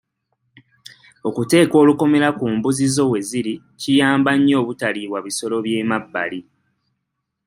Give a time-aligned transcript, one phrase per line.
[1.27, 6.39] Okuteeka olukomera ku mbuzi zo we ziri kiyamba nnyo obutaliibwa bisolo by'emabbali.